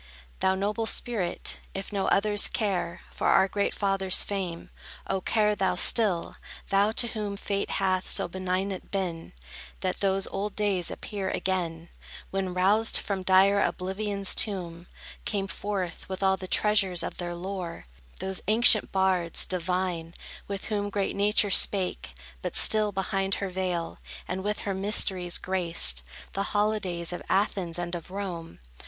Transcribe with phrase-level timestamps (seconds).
[0.39, 4.71] Thou noble spirit, if no others care For our great Fathers' fame,
[5.05, 6.37] oh, care thou still,
[6.69, 9.31] Thou, to whom Fate hath so benignant been,
[9.81, 11.89] That those old days appear again,
[12.31, 14.87] When, roused from dire oblivion's tomb,
[15.23, 17.85] Came forth, with all the treasures of their lore,
[18.19, 20.15] Those ancient bards, divine,
[20.47, 26.01] with whom Great Nature spake, but still behind her veil, And with her mysteries graced
[26.33, 28.57] The holidays of Athens and of Rome.